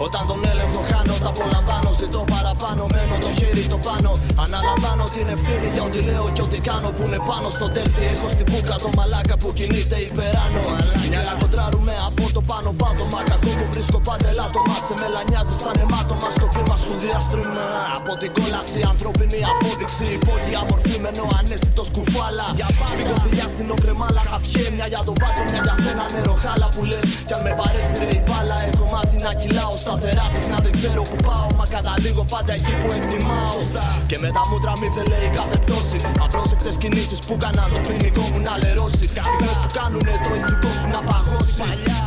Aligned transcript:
Όταν 0.00 0.26
τον 0.26 0.40
έλεγχο 0.50 0.80
χάνω, 0.90 1.14
τα 1.24 1.28
απολαμβάνω. 1.28 1.90
Ζητώ 2.00 2.24
παραπάνω, 2.34 2.86
μένω 2.94 3.16
το 3.24 3.30
χέρι 3.38 3.66
το 3.66 3.78
πάνω. 3.78 4.12
Αναλαμβάνω 4.44 5.04
την 5.04 5.28
ευθύνη 5.34 5.68
για 5.74 5.82
ό,τι 5.82 6.00
λέω 6.00 6.30
και 6.32 6.42
ό,τι 6.42 6.58
κάνω. 6.58 6.88
Που 6.96 7.02
είναι 7.06 7.20
πάνω 7.30 7.48
στο 7.48 7.68
τέρτι. 7.74 8.04
Έχω 8.14 8.28
στην 8.28 8.44
πούκα 8.50 8.76
το 8.84 8.90
μαλάκα 8.96 9.36
που 9.36 9.52
κινείται 9.52 9.96
υπεράνω. 10.08 10.60
Μια 11.10 11.20
να 11.28 11.34
κοντράρουμε 11.40 11.94
από 12.08 12.32
το 12.32 12.40
πάνω 12.40 12.72
πάτωμα. 12.72 13.22
Κακό 13.30 13.50
που 13.58 13.66
βρίσκω 13.72 14.00
πάντα 14.08 14.28
ελάττωμα. 14.28 14.74
Σε 14.86 14.94
μελανιάζει 15.00 15.37
την 18.22 18.30
κόλαση, 18.36 18.80
ανθρώπινη 18.92 19.38
απόδειξη. 19.52 20.04
Υπόγεια 20.18 20.60
μορφή 20.68 20.94
μένω 21.04 21.24
ανέστητο 21.38 21.84
κουφάλα. 21.94 22.46
Σφίγγω 22.90 23.16
φιλιά 23.24 23.46
στην 23.54 23.66
ογκρεμάλα. 23.74 24.22
Χαφιέ 24.30 24.64
μια 24.76 24.86
για 24.92 25.02
τον 25.08 25.14
μπάτσο, 25.18 25.42
μια 25.50 25.60
για 25.66 25.76
σένα 25.82 26.04
νεροχάλα 26.14 26.66
που 26.74 26.82
λες. 26.90 27.04
Κι 27.28 27.34
αν 27.36 27.40
με 27.46 27.52
παρέσει 27.60 27.94
ρε 28.08 28.14
η 28.18 28.20
μπάλα, 28.26 28.56
έχω 28.70 28.84
μάθει 28.94 29.16
να 29.26 29.32
κυλάω 29.40 29.74
σταθερά. 29.84 30.26
Συχνά 30.34 30.58
δεν 30.66 30.72
ξέρω 30.78 31.02
που 31.10 31.18
πάω, 31.26 31.48
μα 31.58 31.64
καταλήγω 31.76 32.22
πάντα 32.32 32.52
εκεί 32.58 32.74
που 32.80 32.88
εκτιμάω. 32.98 33.58
Και 34.10 34.16
με 34.22 34.28
τα 34.36 34.42
μούτρα 34.48 34.72
μη 34.80 34.88
θέλει 34.96 35.28
κάθε 35.38 35.56
πτώση. 35.64 35.98
Απρόσεκτες 36.24 36.74
κινήσεις 36.82 37.18
που 37.26 37.34
κάναν 37.42 37.68
το 37.72 37.78
ποινικό 37.86 38.24
μου 38.32 38.40
να 38.48 38.54
λερώσει. 38.62 39.04
Στιγμές 39.28 39.56
που 39.62 39.68
κάνουνε 39.78 40.14
το 40.24 40.30
ηθικό 40.38 40.70
σου 40.78 40.88
να 40.94 41.00
παγώσει. 41.08 41.56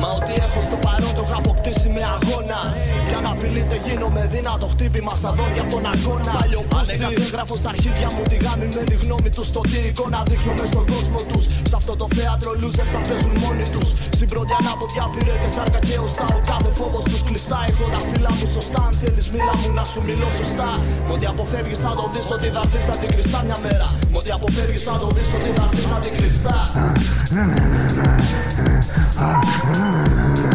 Μα 0.00 0.08
ό,τι 0.18 0.32
έχω 0.46 0.60
στο 0.68 0.76
παρόν 0.84 1.12
το 1.18 1.22
έχω 1.26 1.34
αποκτήσει 1.42 1.88
με 1.96 2.02
αγώνα. 2.14 2.60
Κι 3.08 3.14
αν 3.18 3.26
απειλείται 3.32 3.76
γίνομαι 3.84 4.22
δυνατό 4.34 4.66
χτύπημα 4.74 5.12
στα 5.20 5.30
δόντια 5.36 5.62
από 5.64 5.70
τον 5.74 5.84
αγώνα. 5.96 6.34
Αν 6.78 6.86
έκαθε 6.94 7.24
γράφω 7.34 7.56
στα 7.62 7.68
αρχίδια 7.74 8.08
μου 8.14 8.22
τη 8.30 8.36
γάμημένη 8.44 8.94
γνώμη 9.02 9.30
του. 9.36 9.44
Το 9.56 9.60
τι 9.70 9.78
εικόνα 9.88 10.20
δείχνω 10.30 10.52
μες 10.58 10.68
στον 10.72 10.84
κόσμο 10.92 11.20
του. 11.28 11.38
Σε 11.70 11.76
αυτό 11.80 11.92
το 12.00 12.06
θέατρο 12.16 12.50
losers 12.62 12.90
θα 12.94 13.00
παίζουν 13.08 13.34
μόνοι 13.44 13.66
του. 13.74 13.82
Στην 14.16 14.28
πρώτη 14.32 14.52
ανάποδια 14.60 15.04
πήρε 15.12 15.34
και 15.42 15.50
σάρκα 15.54 15.80
και 15.88 15.96
οστά. 16.06 16.26
Ο 16.38 16.40
κάθε 16.50 16.70
φόβο 16.78 17.00
του 17.10 17.18
κλειστά. 17.26 17.58
Έχω 17.70 17.84
τα 17.94 18.00
φύλλα 18.06 18.30
μου 18.38 18.46
σωστά. 18.56 18.82
Αν 18.88 18.92
θέλει 19.00 19.22
μίλα 19.32 19.54
μου 19.60 19.68
να 19.78 19.84
σου 19.90 20.00
μιλώ 20.08 20.28
σωστά. 20.38 20.70
Μ' 21.06 21.12
ό,τι 21.14 21.26
αποφεύγει 21.32 21.76
θα 21.84 21.90
το 21.98 22.04
δει 22.12 22.20
ότι 22.36 22.48
θα 22.54 22.62
έρθει 22.66 22.80
αντικριστά 22.94 23.38
μια 23.46 23.58
μέρα. 23.66 23.86
Μ' 24.10 24.16
ό,τι 24.20 24.30
αποφεύγει 24.36 24.80
θα 24.88 24.94
το 25.02 25.08
δει 25.14 25.24
ότι 25.36 25.50
θα 25.56 25.64
έρθει 25.68 25.84
αντικριστά. 25.96 26.56
Μ' 30.42 30.45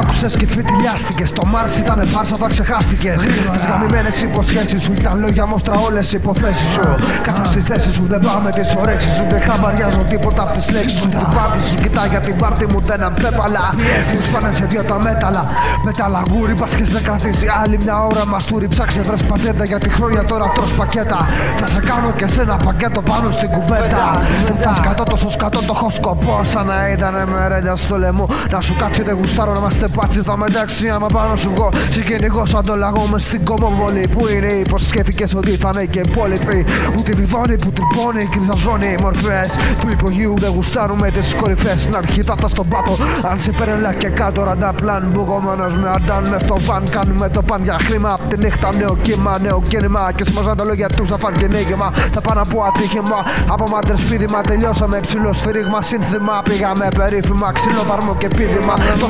άκουσες 0.00 0.36
και 0.36 0.46
φιτιλιάστηκε. 0.46 1.24
Το 1.38 1.46
Μάρς 1.46 1.78
ήταν 1.78 2.06
φάρσα, 2.06 2.36
θα 2.36 2.46
ξεχάστηκες. 2.48 3.22
Τις 3.52 3.64
γαμημένες 3.68 4.22
υποσχέσεις 4.22 4.82
σου 4.82 4.92
ήταν 4.92 5.20
λόγια 5.20 5.46
μόστρα 5.46 5.74
όλες 5.88 6.12
οι 6.12 6.16
υποθέσεις 6.22 6.68
σου. 6.68 6.80
Κάτσα 7.22 7.44
στη 7.44 7.60
θέση 7.60 7.92
σου, 7.92 8.04
δεν 8.08 8.20
πάμε 8.20 8.50
τις 8.50 8.74
ωρέξεις 8.80 9.14
σου. 9.16 9.24
Δεν 9.28 9.40
χαμπαριάζω 9.40 9.98
τίποτα 9.98 10.42
από 10.42 10.52
τις 10.56 10.70
λέξεις 10.70 11.00
σου. 11.00 11.08
Την 11.08 11.28
πάρτι 11.34 11.62
σου 11.68 11.74
κοιτά 11.74 12.06
για 12.06 12.20
την 12.20 12.36
πάρτι 12.36 12.66
μου 12.66 12.80
δεν 12.84 13.02
απέπαλα. 13.02 13.64
Πιέσει 13.76 14.32
πάνε 14.32 14.52
σε 14.52 14.64
δύο 14.64 14.82
τα 14.82 14.98
μέταλλα. 15.02 15.44
Μέταλλα 15.84 16.22
γούρι, 16.30 16.54
πας 16.54 16.74
και 16.74 16.84
σε 16.84 17.00
κρατήσει 17.00 17.46
άλλη 17.62 17.78
μια 17.82 18.04
ώρα 18.04 18.26
μα 18.26 18.38
τούρι. 18.46 18.68
Ψάξε 18.68 19.00
βρες 19.00 19.22
πατέντα 19.22 19.64
γιατί 19.64 19.88
χρόνια 19.88 20.24
τώρα 20.24 20.46
τρώ 20.54 20.64
πακέτα. 20.76 21.18
Θα 21.56 21.66
σε 21.66 21.80
κάνω 21.80 22.10
και 22.16 22.26
σε 22.26 22.40
ένα 22.42 22.56
πακέτο 22.56 23.00
πάνω 23.02 23.30
στην 23.30 23.48
κουβέντα. 23.48 24.04
Δεν 24.46 24.56
θα 24.60 24.74
σκατώ 24.74 25.02
τόσο 25.02 25.28
σκατώ 25.28 25.58
το 25.58 25.72
έχω 25.76 25.90
σκοπό. 25.90 26.40
Σαν 26.42 26.66
να 26.66 26.88
ήταν 26.88 27.14
με 27.28 27.48
ρέλια 27.48 27.76
στο 27.76 27.98
λαιμό. 27.98 28.28
Να 28.50 28.60
σου 28.60 28.74
κάτσει 28.76 29.02
δεν 29.02 29.14
γουστάρω 29.14 29.52
να 29.52 29.58
είμαστε 29.58 29.87
πάτσι. 29.88 30.20
Θα 30.20 30.36
μετάξει 30.36 30.88
άμα 30.88 31.06
πάνω 31.06 31.36
σου 31.36 31.50
βγω. 31.54 31.68
Συγγενικό 31.90 32.46
σαν 32.46 32.62
το 32.66 32.76
λαγό 32.76 33.06
μες 33.06 33.22
στην 33.22 33.44
κομμοβολή. 33.44 34.08
Που 34.12 34.26
είναι 34.28 34.52
υποσχέθηκες 34.52 35.34
ότι 35.34 35.50
θα 35.50 35.70
είναι 35.74 35.84
και 35.84 36.00
υπόλοιποι. 36.06 36.64
Που 36.94 37.02
τη 37.02 37.12
βιδώνει, 37.12 37.56
που 37.56 37.70
τρυπώνει, 37.72 38.24
κρυζαζώνει 38.24 38.94
μορφές 39.02 39.48
του 39.80 39.88
υπογείου. 39.90 40.34
Δεν 40.38 40.50
γουστάρουμε 40.54 41.10
τις 41.10 41.34
κορυφές. 41.34 41.88
Να 41.90 41.98
αρχιτάτα 41.98 42.48
στον 42.48 42.68
πάτο. 42.68 42.96
Αν 43.30 43.40
σε 43.40 43.50
περνά 43.50 43.92
και 43.92 44.08
κάτω 44.08 44.42
ραντά 44.42 44.72
πλάν. 44.72 45.10
Μπουγωμένο 45.12 45.66
με 45.82 45.90
αντάν 45.96 46.28
με 46.28 46.38
στο 46.38 46.56
φαν. 46.56 46.82
Κάνουμε 46.90 47.28
το 47.28 47.42
παν 47.42 47.62
για 47.62 47.76
χρήμα. 47.80 48.08
Απ' 48.08 48.28
τη 48.28 48.36
νύχτα 48.38 48.68
νέο 48.76 48.96
κύμα, 49.02 49.38
νέο 49.38 49.62
κίνημα. 49.68 50.12
Και 50.16 50.24
σου 50.24 50.54
τα 50.56 50.64
λόγια 50.64 50.88
τους 50.88 51.08
θα 51.08 51.18
φαν 51.18 51.32
και 51.32 51.46
νίγημα. 51.46 51.92
Θα 52.12 52.20
πάνε 52.20 52.40
από 52.40 52.62
ατύχημα. 52.62 53.18
Από 53.48 53.64
μάτρε 53.70 53.94
πίδημα 54.10 54.40
τελειώσαμε 54.40 55.00
ψηλό 55.00 55.32
σφυρίγμα. 55.32 55.82
Σύνθημα 55.82 56.42
πήγαμε 56.48 56.88
περίφημα. 56.96 57.52
Ξυλοδαρμό 57.52 58.14
και 58.18 58.28
πίδημα. 58.36 58.74
Το 59.00 59.06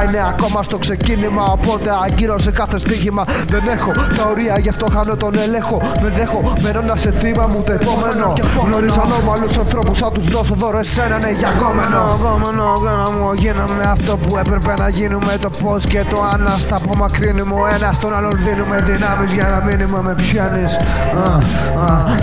ξετύλιγμα 0.00 0.20
είναι 0.20 0.34
ακόμα 0.34 0.62
στο 0.62 0.78
ξεκίνημα. 0.78 1.42
Οπότε 1.42 1.90
αγκύρω 2.04 2.38
σε 2.38 2.50
κάθε 2.50 2.78
στοίχημα. 2.78 3.24
Δεν 3.46 3.62
έχω 3.68 3.90
τα 3.92 4.24
ωρία, 4.30 4.58
γι' 4.60 4.68
αυτό 4.68 4.86
χάνω 4.92 5.16
τον 5.16 5.32
ελέγχο. 5.38 5.82
Δεν 6.02 6.12
έχω 6.18 6.52
μένω 6.62 6.80
να 6.80 6.96
σε 6.96 7.10
θύμα 7.10 7.46
μου 7.50 7.62
το 7.66 7.72
επόμενο. 7.72 8.32
Γνωρίζω 8.66 9.02
ανώμαλους 9.04 9.58
ανθρώπους, 9.58 9.98
θα 9.98 10.10
τους 10.12 10.28
δώσω 10.28 10.54
δώρο. 10.54 10.78
Εσένα 10.78 11.16
είναι 11.16 11.32
για 11.38 11.52
κόμενο. 11.58 12.00
Κόμενο, 12.22 12.64
γόνα 12.82 13.10
μου, 13.10 13.32
γίναμε 13.32 13.84
αυτό 13.86 14.16
που 14.16 14.38
έπρεπε 14.38 14.74
να 14.78 14.88
γίνουμε. 14.88 15.32
Το 15.40 15.50
πώς 15.62 15.86
και 15.86 16.04
το 16.10 16.22
αν. 16.32 16.48
Στα 16.58 16.76
απομακρύνουμε 16.76 17.54
ο 17.54 17.66
ένας 17.74 17.98
τον 17.98 18.14
άλλον 18.16 18.32
δίνουμε 18.44 18.76
δυνάμεις 18.80 19.32
για 19.32 19.48
να 19.48 19.58
μείνουμε 19.66 20.02
με 20.02 20.14
πιάνει. 20.14 20.64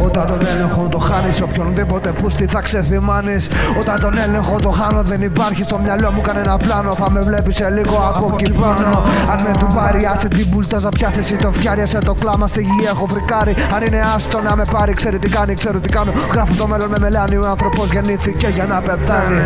Όταν 0.04 0.28
τον 0.28 0.40
έλεγχο 0.54 0.88
το 0.92 1.00
χάνεις, 1.00 1.42
οποιονδήποτε 1.42 2.10
πούστη 2.10 2.46
θα 2.46 2.62
ξεθυμάνεις. 2.62 3.50
Όταν 3.80 4.00
τον 4.00 4.18
έλεγχο 4.18 4.56
το 4.62 4.70
χάνω, 4.70 5.02
δεν 5.04 5.22
υπάρχει 5.22 5.64
στο 5.64 5.78
μυαλό 5.84 6.12
μου 6.12 6.22
κανένα 6.22 6.58
πλάνο. 6.58 6.92
Θα 6.92 7.12
με 7.12 7.20
βλέπεις 7.20 7.60
σε 7.68 7.74
λίγο 7.74 8.12
από 8.16 8.36
εκεί 8.40 8.52
πάνω. 8.52 9.04
Αν 9.32 9.42
με 9.48 9.52
του 9.60 9.68
πάρει, 9.76 10.06
άσε 10.06 10.28
την 10.28 10.50
πουλτα 10.50 10.80
να 10.80 10.90
πιάσει 10.90 11.20
εσύ 11.20 11.36
το 11.36 11.52
φτιάριασε 11.52 11.98
το 11.98 12.14
κλάμα 12.14 12.48
στη 12.48 12.62
γη. 12.62 12.86
Έχω 12.86 13.06
φρικάρει. 13.10 13.56
Αν 13.76 13.84
είναι 13.86 14.02
άστο 14.16 14.42
να 14.42 14.56
με 14.56 14.64
πάρει, 14.72 14.94
ξέρει 14.94 15.20
τι 15.20 15.30
κάνει, 15.30 15.54
ξέρω 15.54 15.80
τι 15.80 15.90
κάνω. 15.90 16.12
Γράφω 16.34 16.54
το 16.58 16.68
μέλλον 16.68 16.90
με 16.90 16.98
μελάνι. 17.00 17.36
Ο 17.36 17.48
άνθρωπο 17.50 17.86
γεννήθηκε 17.92 18.48
για 18.48 18.66
να 18.66 18.82
πεθάνει. 18.82 19.42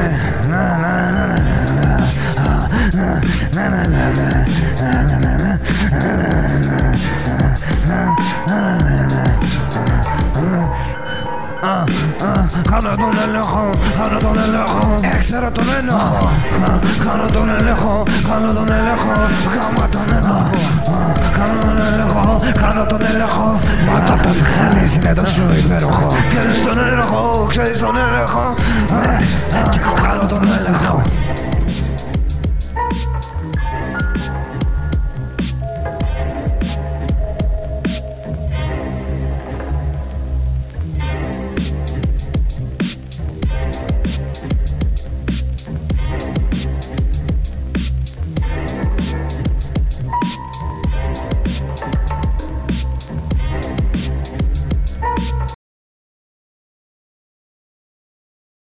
Κάνω 12.83 12.95
τον 12.95 13.19
έλεγχο, 13.27 13.69
κάνω 14.03 14.17
τον 14.17 14.37
έλεγχο. 14.45 14.95
Έξερα 15.13 15.51
τον 15.51 15.63
έλεγχο. 15.79 16.29
Κάνω 17.05 17.25
τον 17.31 17.49
έλεγχο, 17.59 18.03
κάνω 18.29 18.53
τον 18.53 18.71
έλεγχο. 18.71 19.13
Γάμα 19.53 19.89
τον 19.89 20.01
έλεγχο. 20.17 20.59
Κάνω 21.37 21.59
τον 21.61 21.77
έλεγχο, 21.87 22.37
κάνω 22.59 22.85
τον 22.85 23.01
έλεγχο. 23.13 23.59
Μα 23.93 23.99
το 23.99 24.13
τον 24.23 24.45
χάνεις 24.55 24.95
είναι 24.95 25.13
τόσο 25.13 25.45
υπέροχο. 25.63 26.07
Ξέρεις 26.27 26.61
τον 26.63 26.77
έλεγχο, 26.87 27.45
ξέρεις 27.49 27.79
τον 27.79 27.95
έλεγχο. 27.97 28.53
Και 29.69 29.79
εγώ 29.81 29.93
κάνω 30.03 30.25
τον 30.25 30.41
έλεγχο 30.59 31.01